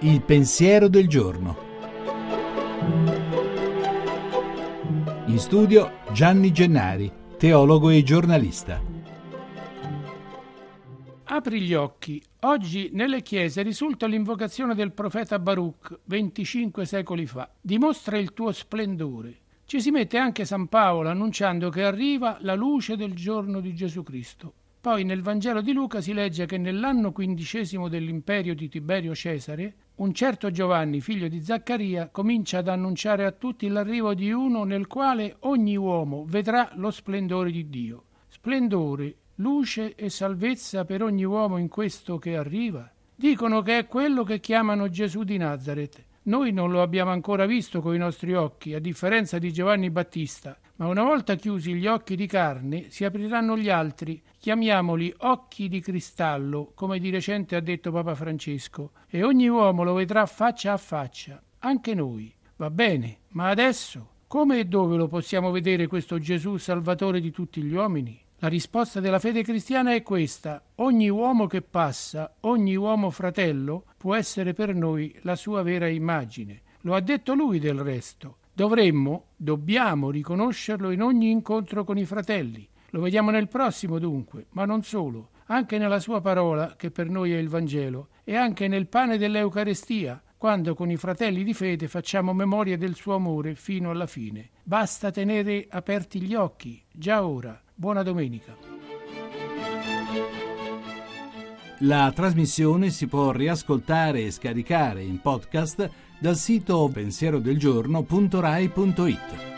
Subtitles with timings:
[0.00, 1.56] Il pensiero del giorno.
[5.26, 8.80] In studio Gianni Gennari, teologo e giornalista.
[11.24, 12.22] Apri gli occhi.
[12.40, 17.50] Oggi nelle chiese risulta l'invocazione del profeta Baruch 25 secoli fa.
[17.60, 19.36] Dimostra il tuo splendore.
[19.66, 24.02] Ci si mette anche San Paolo annunciando che arriva la luce del giorno di Gesù
[24.02, 24.54] Cristo.
[24.88, 30.14] Poi nel Vangelo di Luca si legge che nell'anno quindicesimo dell'imperio di Tiberio Cesare, un
[30.14, 35.36] certo Giovanni, figlio di Zaccaria, comincia ad annunciare a tutti l'arrivo di uno nel quale
[35.40, 38.04] ogni uomo vedrà lo splendore di Dio.
[38.28, 42.90] Splendore, luce e salvezza per ogni uomo in questo che arriva.
[43.14, 46.07] Dicono che è quello che chiamano Gesù di Nazareth.
[46.28, 50.86] Noi non lo abbiamo ancora visto coi nostri occhi, a differenza di Giovanni Battista, ma
[50.86, 56.72] una volta chiusi gli occhi di carne si apriranno gli altri, chiamiamoli occhi di cristallo,
[56.74, 61.42] come di recente ha detto Papa Francesco, e ogni uomo lo vedrà faccia a faccia,
[61.60, 62.30] anche noi.
[62.56, 67.62] Va bene, ma adesso come e dove lo possiamo vedere questo Gesù Salvatore di tutti
[67.62, 68.22] gli uomini?
[68.40, 70.62] La risposta della fede cristiana è questa.
[70.76, 76.62] Ogni uomo che passa, ogni uomo fratello, può essere per noi la sua vera immagine.
[76.82, 78.36] Lo ha detto lui del resto.
[78.52, 82.68] Dovremmo, dobbiamo riconoscerlo in ogni incontro con i fratelli.
[82.90, 87.32] Lo vediamo nel prossimo dunque, ma non solo, anche nella sua parola, che per noi
[87.32, 92.32] è il Vangelo, e anche nel pane dell'Eucarestia, quando con i fratelli di fede facciamo
[92.32, 94.48] memoria del suo amore fino alla fine.
[94.62, 97.60] Basta tenere aperti gli occhi, già ora.
[97.74, 98.56] Buona domenica.
[101.80, 109.57] La trasmissione si può riascoltare e scaricare in podcast dal sito pensierodelgiorno.rai.it.